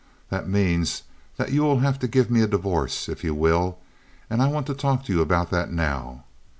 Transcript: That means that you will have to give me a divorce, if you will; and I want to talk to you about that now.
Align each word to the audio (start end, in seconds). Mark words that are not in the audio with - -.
That 0.31 0.49
means 0.49 1.03
that 1.37 1.51
you 1.51 1.61
will 1.61 1.77
have 1.81 1.99
to 1.99 2.07
give 2.07 2.31
me 2.31 2.41
a 2.41 2.47
divorce, 2.47 3.07
if 3.07 3.23
you 3.23 3.35
will; 3.35 3.77
and 4.31 4.41
I 4.41 4.47
want 4.47 4.65
to 4.65 4.73
talk 4.73 5.05
to 5.05 5.13
you 5.13 5.21
about 5.21 5.51
that 5.51 5.71
now. 5.71 6.23